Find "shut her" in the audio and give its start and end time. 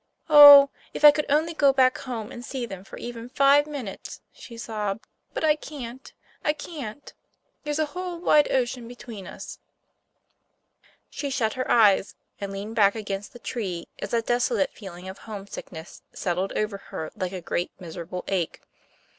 11.29-11.69